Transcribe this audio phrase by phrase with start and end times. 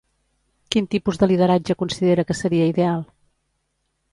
[0.75, 3.07] Quin tipus de lideratge considera que seria ideal?